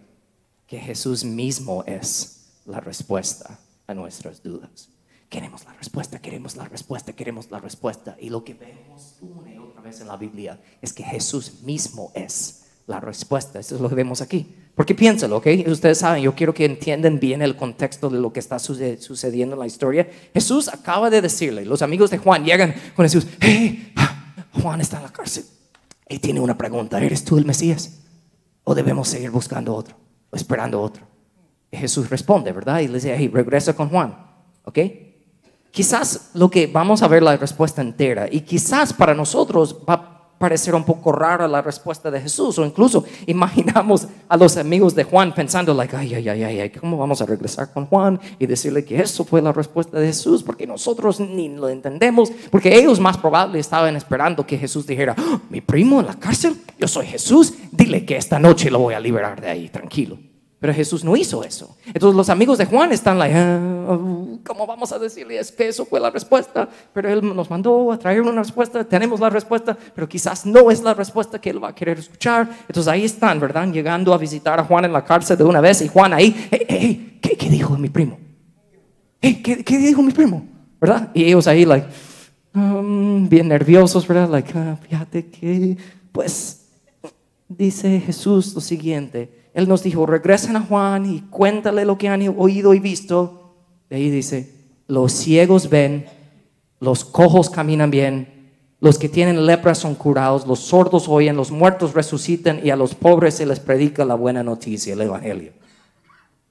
[0.66, 4.88] que Jesús mismo es la respuesta a nuestras dudas.
[5.28, 8.16] Queremos la respuesta, queremos la respuesta, queremos la respuesta.
[8.20, 12.12] Y lo que vemos una y otra vez en la Biblia es que Jesús mismo
[12.14, 13.58] es la respuesta.
[13.58, 14.54] Eso es lo que vemos aquí.
[14.74, 15.46] Porque piénsalo, ¿ok?
[15.66, 19.60] Ustedes saben, yo quiero que entiendan bien el contexto de lo que está sucediendo en
[19.60, 20.08] la historia.
[20.32, 23.92] Jesús acaba de decirle, los amigos de Juan llegan con Jesús, hey,
[24.62, 25.44] Juan está en la cárcel.
[26.06, 28.00] Él tiene una pregunta, ¿eres tú el Mesías?
[28.64, 29.96] ¿O debemos seguir buscando otro?
[30.30, 31.06] ¿O esperando otro?
[31.70, 32.80] Y Jesús responde, ¿verdad?
[32.80, 34.16] Y le dice, hey, regresa con Juan,
[34.64, 34.78] ¿ok?
[35.70, 40.11] Quizás lo que vamos a ver la respuesta entera y quizás para nosotros va
[40.42, 45.04] parecer un poco rara la respuesta de Jesús o incluso imaginamos a los amigos de
[45.04, 48.84] Juan pensando like, ay, ay, ay, ay, ¿cómo vamos a regresar con Juan y decirle
[48.84, 50.42] que eso fue la respuesta de Jesús?
[50.42, 55.38] Porque nosotros ni lo entendemos, porque ellos más probable estaban esperando que Jesús dijera, ¡Ah,
[55.48, 59.00] mi primo en la cárcel, yo soy Jesús, dile que esta noche lo voy a
[59.00, 60.18] liberar de ahí, tranquilo.
[60.62, 61.76] Pero Jesús no hizo eso.
[61.86, 63.98] Entonces los amigos de Juan están like, ah,
[64.46, 65.36] ¿cómo vamos a decirle?
[65.36, 66.68] Es que eso fue la respuesta.
[66.94, 70.80] Pero Él nos mandó a traer una respuesta, tenemos la respuesta, pero quizás no es
[70.80, 72.48] la respuesta que Él va a querer escuchar.
[72.68, 73.66] Entonces ahí están, ¿verdad?
[73.72, 77.18] Llegando a visitar a Juan en la cárcel de una vez y Juan ahí, hey,
[77.20, 78.20] ¿qué, dijo mi primo?
[79.20, 80.46] ¿qué, ¿qué, dijo mi primo?
[80.80, 81.10] ¿Verdad?
[81.12, 81.88] Y ellos ahí, like,
[82.54, 84.28] um, bien nerviosos, ¿verdad?
[84.30, 85.76] Like, ah, fíjate que,
[86.12, 86.66] pues,
[87.48, 92.26] dice Jesús lo siguiente él nos dijo, regresen a Juan y cuéntale lo que han
[92.38, 93.54] oído y visto.
[93.90, 94.50] De ahí dice,
[94.88, 96.06] los ciegos ven,
[96.80, 101.92] los cojos caminan bien, los que tienen lepra son curados, los sordos oyen, los muertos
[101.92, 105.52] resucitan y a los pobres se les predica la buena noticia, el Evangelio.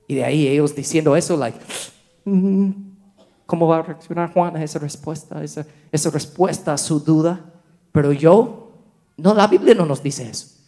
[0.08, 1.58] Y de ahí ellos diciendo eso, like,
[2.26, 2.70] mm,
[3.48, 5.66] ¿cómo va a reaccionar Juan a esa respuesta, esa,
[6.12, 7.52] respuesta a su duda?
[7.92, 8.72] Pero yo,
[9.18, 10.61] no, la Biblia no nos dice eso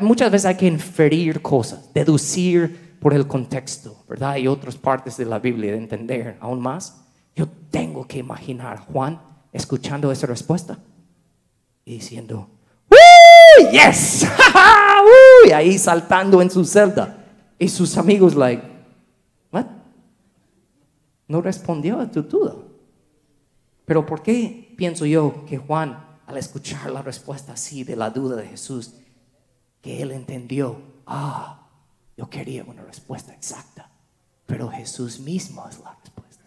[0.00, 4.36] muchas veces hay que inferir cosas, deducir por el contexto, ¿verdad?
[4.36, 7.02] Y otras partes de la Biblia de entender aún más.
[7.34, 9.20] Yo tengo que imaginar a Juan
[9.52, 10.78] escuchando esa respuesta
[11.84, 12.48] y diciendo,
[12.90, 13.70] ¡Woo!
[13.72, 14.26] ¡Yes!
[15.46, 17.24] y ahí saltando en su celda.
[17.58, 18.62] Y sus amigos, like,
[19.52, 19.66] ¿what?
[21.28, 22.54] No respondió a tu duda.
[23.84, 28.36] Pero ¿por qué pienso yo que Juan, al escuchar la respuesta así de la duda
[28.36, 28.94] de Jesús,
[29.80, 31.68] que él entendió, ah,
[32.16, 33.90] yo quería una respuesta exacta,
[34.46, 36.44] pero Jesús mismo es la respuesta.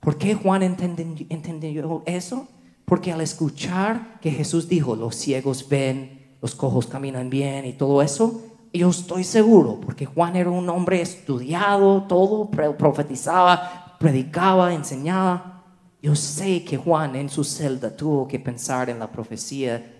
[0.00, 2.48] ¿Por qué Juan entendió, eso?
[2.84, 8.02] Porque al escuchar que Jesús dijo, los ciegos ven, los cojos caminan bien y todo
[8.02, 15.64] eso, yo estoy seguro, porque Juan era un hombre estudiado, todo profetizaba, predicaba, enseñaba.
[16.02, 19.95] Yo sé que Juan en su celda tuvo que pensar en la profecía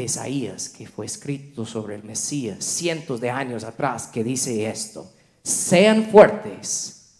[0.00, 5.06] de Isaías que fue escrito sobre el Mesías cientos de años atrás que dice esto,
[5.42, 7.18] sean fuertes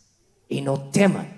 [0.48, 1.28] y no teman,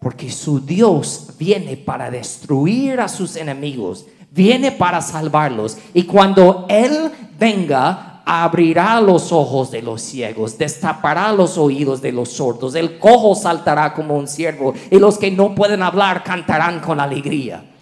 [0.00, 7.10] porque su Dios viene para destruir a sus enemigos, viene para salvarlos y cuando Él
[7.38, 13.34] venga abrirá los ojos de los ciegos, destapará los oídos de los sordos, el cojo
[13.34, 17.73] saltará como un ciervo y los que no pueden hablar cantarán con alegría.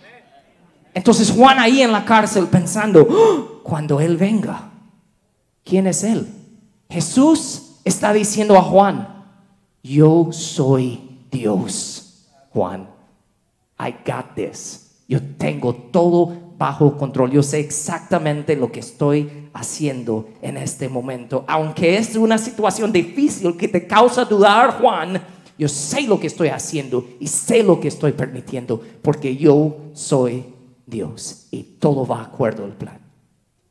[0.95, 3.63] Entonces Juan ahí en la cárcel pensando, ¡Oh!
[3.63, 4.71] cuando Él venga,
[5.65, 6.29] ¿quién es Él?
[6.91, 9.25] Jesús está diciendo a Juan,
[9.83, 11.01] yo soy
[11.31, 12.89] Dios, Juan.
[13.81, 14.91] I got this.
[15.09, 17.33] Yo tengo todo bajo control.
[17.33, 21.45] Yo sé exactamente lo que estoy haciendo en este momento.
[21.49, 25.21] Aunque es una situación difícil que te causa dudar, Juan,
[25.59, 30.45] Yo sé lo que estoy haciendo y sé lo que estoy permitiendo porque yo soy
[30.87, 33.01] Dios y todo va acuerdo al plan.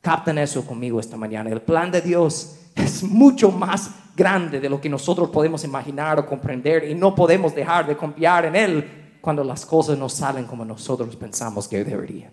[0.00, 1.50] Capten eso conmigo esta mañana.
[1.50, 6.26] El plan de Dios es mucho más grande de lo que nosotros podemos imaginar o
[6.26, 10.64] comprender y no podemos dejar de confiar en Él cuando las cosas no salen como
[10.64, 12.32] nosotros pensamos que deberían.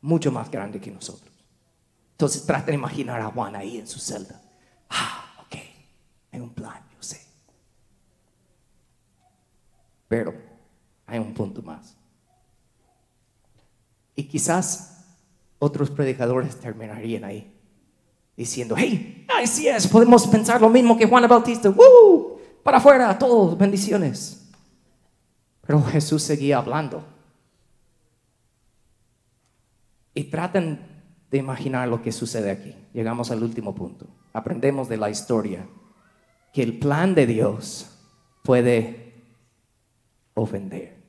[0.00, 1.32] Mucho más grande que nosotros.
[2.12, 4.40] Entonces trata de imaginar a Juan ahí en su celda.
[4.88, 5.56] Ah, ok,
[6.32, 7.20] hay un plan, yo sé.
[10.08, 10.34] Pero
[11.06, 11.96] hay un punto más.
[14.14, 15.04] Y quizás
[15.58, 17.50] otros predicadores terminarían ahí
[18.36, 22.38] diciendo, hey, así es, podemos pensar lo mismo que Juan Bautista, ¡Woo!
[22.62, 24.50] para afuera, todos, bendiciones.
[25.60, 27.04] Pero Jesús seguía hablando.
[30.14, 30.80] Y traten
[31.30, 32.74] de imaginar lo que sucede aquí.
[32.92, 34.06] Llegamos al último punto.
[34.32, 35.66] Aprendemos de la historia
[36.52, 37.90] que el plan de Dios
[38.42, 39.22] puede
[40.34, 41.03] ofender.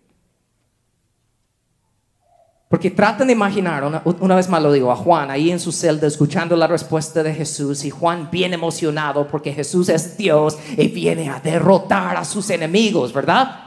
[2.67, 6.07] Porque traten de imaginar, una, vez más lo digo, a Juan ahí en su celda
[6.07, 11.29] escuchando la respuesta de Jesús y Juan bien emocionado porque Jesús es Dios y viene
[11.29, 13.59] a derrotar a sus enemigos, ¿verdad?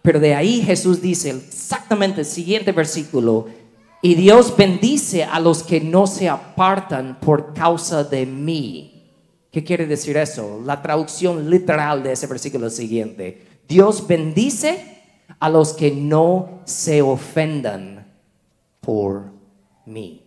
[0.00, 3.46] Pero de ahí Jesús dice exactamente el siguiente versículo,
[4.00, 9.10] y Dios bendice a los que no se apartan por causa de mí.
[9.50, 10.60] ¿Qué quiere decir eso?
[10.64, 13.42] La traducción literal de ese versículo es siguiente.
[13.68, 15.02] Dios bendice
[15.40, 17.95] a los que no se ofendan
[18.86, 19.32] por
[19.84, 20.24] mí.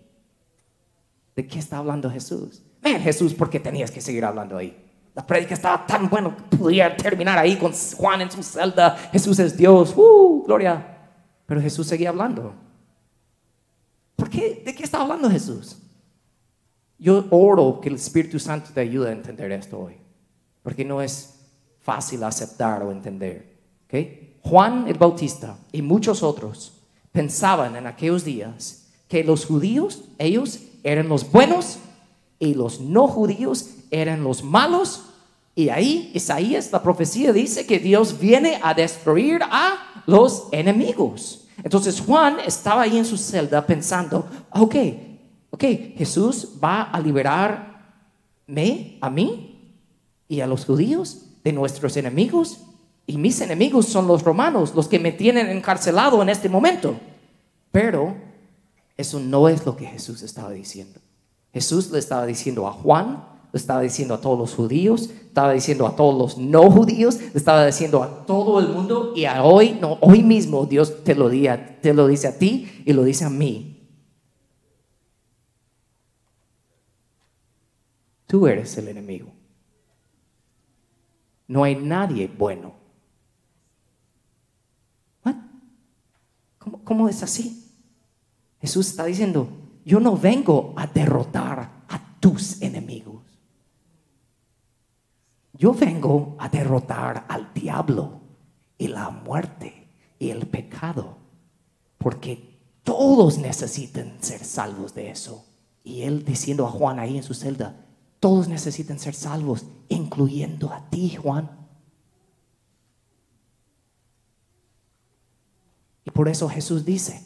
[1.34, 2.62] ¿De qué está hablando Jesús?
[2.82, 4.78] Ven Jesús, ¿por qué tenías que seguir hablando ahí?
[5.16, 8.98] La predica estaba tan buena que podía terminar ahí con Juan en su celda.
[9.14, 9.94] Jesús es Dios.
[9.96, 10.44] ¡Uh!
[10.46, 10.98] Gloria.
[11.46, 12.54] Pero Jesús seguía hablando.
[14.18, 14.62] ¿Por qué?
[14.66, 15.78] ¿De qué está hablando Jesús?
[16.98, 19.96] Yo oro que el Espíritu Santo te ayude a entender esto hoy.
[20.62, 21.40] Porque no es
[21.80, 23.58] fácil aceptar o entender.
[23.86, 24.38] ¿okay?
[24.44, 26.79] Juan el Bautista y muchos otros
[27.12, 31.80] pensaban en aquellos días que los judíos, ellos eran los buenos
[32.38, 35.06] y los no judíos eran los malos.
[35.56, 41.48] Y ahí Isaías, la profecía dice que Dios viene a destruir a los enemigos.
[41.64, 44.76] Entonces Juan estaba ahí en su celda pensando, ok,
[45.50, 45.64] ok,
[45.98, 49.74] Jesús va a liberarme, a mí
[50.28, 52.60] y a los judíos de nuestros enemigos.
[53.10, 56.96] Y mis enemigos son los romanos, los que me tienen encarcelado en este momento.
[57.72, 58.16] Pero
[58.96, 61.00] eso no es lo que Jesús estaba diciendo.
[61.52, 65.88] Jesús le estaba diciendo a Juan, le estaba diciendo a todos los judíos, estaba diciendo
[65.88, 69.76] a todos los no judíos, le estaba diciendo a todo el mundo y a hoy,
[69.82, 73.32] no, hoy mismo Dios te lo, te lo dice a ti y lo dice a
[73.32, 73.90] mí.
[78.28, 79.32] Tú eres el enemigo.
[81.48, 82.79] No hay nadie bueno.
[86.60, 87.66] ¿Cómo, es así?
[88.60, 89.50] Jesús está diciendo,
[89.86, 93.24] yo no vengo a derrotar a tus enemigos.
[95.54, 98.22] Yo vengo a derrotar al diablo
[98.78, 99.88] y la muerte
[100.20, 101.18] y el pecado,
[101.98, 105.46] porque todos necesitan ser salvos de eso.
[105.84, 107.86] Y él diciendo a Juan ahí en su celda,
[108.20, 111.59] todos necesitan ser salvos, incluyendo a ti, Juan.
[116.14, 117.24] Por eso Jesús dice,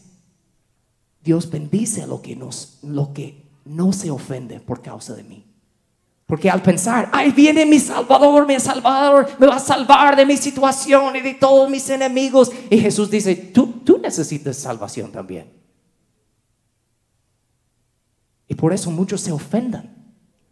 [1.24, 5.46] Dios bendice lo que, nos, lo que no se ofende por causa de mí.
[6.26, 10.38] Porque al pensar, ahí viene mi Salvador, mi Salvador, me va a salvar de mi
[10.38, 12.52] situación y de todos mis enemigos.
[12.69, 15.52] Y Jesús dice, tú, tú necesitas salvación también.
[18.48, 19.93] Y por eso muchos se ofendan.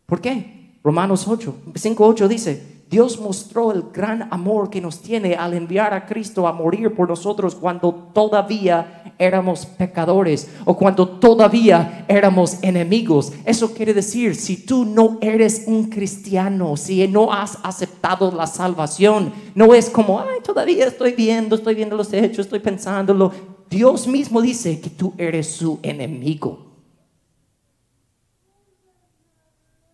[0.05, 0.77] ¿Por qué?
[0.83, 5.93] Romanos 8, 5, 8 dice, Dios mostró el gran amor que nos tiene al enviar
[5.93, 13.31] a Cristo a morir por nosotros cuando todavía éramos pecadores o cuando todavía éramos enemigos.
[13.45, 19.31] Eso quiere decir, si tú no eres un cristiano, si no has aceptado la salvación,
[19.55, 23.31] no es como, ay, todavía estoy viendo, estoy viendo los hechos, estoy pensándolo.
[23.69, 26.65] Dios mismo dice que tú eres su enemigo.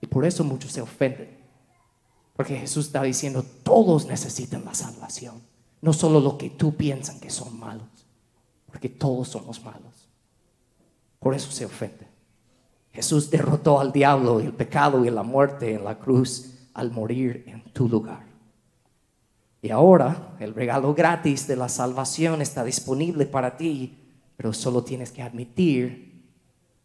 [0.02, 1.37] Y por eso muchos se ofenden.
[2.38, 5.42] Porque Jesús está diciendo, todos necesitan la salvación.
[5.82, 7.88] No solo lo que tú piensas que son malos.
[8.68, 10.08] Porque todos somos malos.
[11.20, 12.08] Por eso se ofende.
[12.94, 17.64] Jesús derrotó al diablo el pecado y la muerte en la cruz al morir en
[17.74, 18.24] tu lugar.
[19.64, 23.98] Y ahora el regalo gratis de la salvación está disponible para ti,
[24.36, 26.24] pero solo tienes que admitir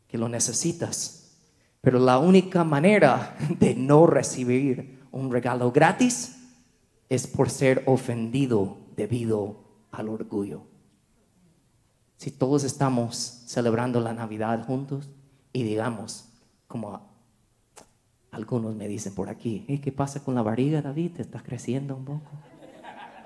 [0.09, 1.37] que lo necesitas.
[1.83, 6.39] Pero la única manera de no recibir un regalo gratis
[7.09, 9.57] es por ser ofendido debido
[9.91, 10.63] al orgullo.
[12.17, 15.11] Si todos estamos celebrando la Navidad juntos
[15.53, 16.29] y digamos,
[16.67, 17.11] como
[18.31, 21.13] algunos me dicen por aquí, ¿qué pasa con la barriga, David?
[21.17, 22.31] ¿Te estás creciendo un poco?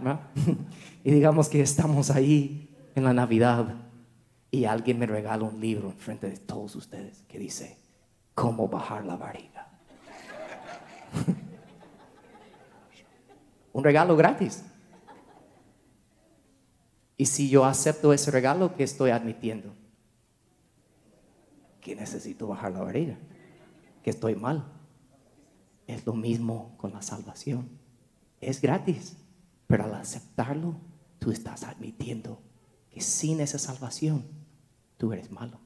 [1.04, 3.74] y digamos que estamos ahí en la Navidad
[4.50, 7.78] y alguien me regala un libro en frente de todos ustedes que dice,
[8.34, 9.68] ¿cómo bajar la barriga?
[13.76, 14.64] un regalo gratis.
[17.18, 19.74] Y si yo acepto ese regalo, ¿qué estoy admitiendo?
[21.82, 23.18] Que necesito bajar la barriga,
[24.02, 24.64] que estoy mal.
[25.86, 27.68] Es lo mismo con la salvación.
[28.40, 29.18] Es gratis,
[29.66, 30.80] pero al aceptarlo,
[31.18, 32.40] tú estás admitiendo
[32.90, 34.24] que sin esa salvación,
[34.96, 35.60] tú eres malo.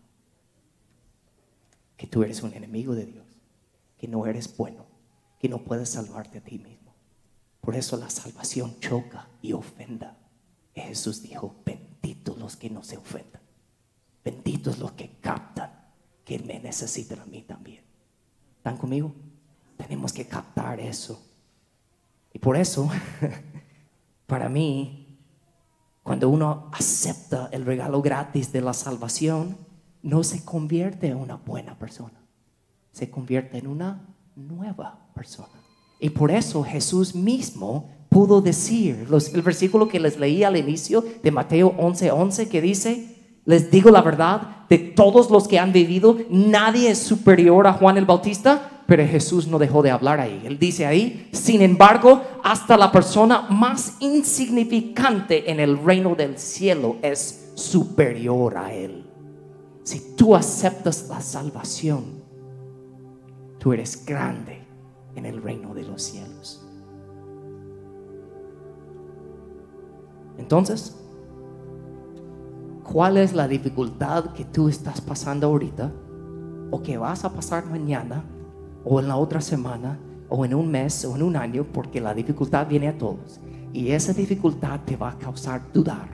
[1.96, 3.26] Que tú eres un enemigo de Dios.
[3.98, 4.84] Que no eres bueno.
[5.38, 6.79] Que no puedes salvarte a ti mismo.
[7.60, 10.16] Por eso la salvación choca y ofenda.
[10.74, 13.42] Jesús dijo, benditos los que no se ofendan.
[14.24, 15.70] Benditos los que captan
[16.24, 17.84] que me necesitan a mí también.
[18.56, 19.14] ¿Están conmigo?
[19.76, 21.22] Tenemos que captar eso.
[22.32, 22.88] Y por eso,
[24.26, 25.18] para mí,
[26.02, 29.56] cuando uno acepta el regalo gratis de la salvación,
[30.02, 32.20] no se convierte en una buena persona,
[32.92, 35.59] se convierte en una nueva persona.
[36.00, 41.30] Y por eso Jesús mismo pudo decir, el versículo que les leí al inicio de
[41.30, 46.16] Mateo 11:11 11, que dice, les digo la verdad, de todos los que han vivido,
[46.30, 50.42] nadie es superior a Juan el Bautista, pero Jesús no dejó de hablar ahí.
[50.44, 56.96] Él dice ahí, sin embargo, hasta la persona más insignificante en el reino del cielo
[57.02, 59.04] es superior a él.
[59.84, 62.22] Si tú aceptas la salvación,
[63.58, 64.59] tú eres grande
[65.14, 66.66] en el reino de los cielos.
[70.38, 70.96] Entonces,
[72.82, 75.92] ¿cuál es la dificultad que tú estás pasando ahorita
[76.70, 78.24] o que vas a pasar mañana?
[78.84, 79.98] o en la otra semana,
[80.28, 83.40] o en un mes, o en un año, porque la dificultad viene a todos.
[83.72, 86.08] Y esa dificultad te va a causar dudar.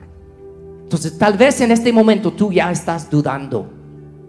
[0.83, 3.69] Entonces, tal vez en este momento tú ya estás dudando.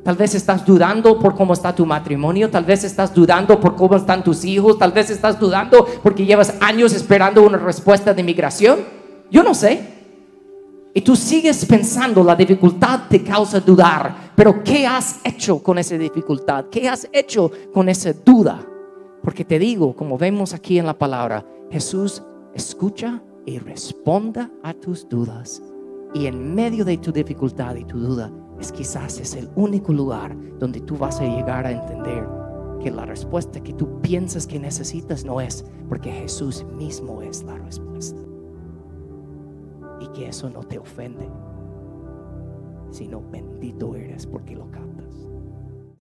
[0.09, 3.94] Tal vez estás dudando por cómo está tu matrimonio, tal vez estás dudando por cómo
[3.94, 8.78] están tus hijos, tal vez estás dudando porque llevas años esperando una respuesta de migración.
[9.30, 9.82] Yo no sé.
[10.94, 14.32] Y tú sigues pensando, la dificultad te causa dudar.
[14.34, 16.64] Pero ¿qué has hecho con esa dificultad?
[16.70, 18.66] ¿Qué has hecho con esa duda?
[19.22, 22.22] Porque te digo, como vemos aquí en la palabra, Jesús
[22.54, 25.62] escucha y responda a tus dudas.
[26.14, 30.36] Y en medio de tu dificultad y tu duda, es quizás es el único lugar
[30.59, 32.28] donde tú vas a llegar a entender
[32.80, 37.56] que la respuesta que tú piensas que necesitas no es, porque Jesús mismo es la
[37.59, 38.20] respuesta
[40.00, 41.28] y que eso no te ofende,
[42.90, 44.88] sino bendito eres porque lo captas.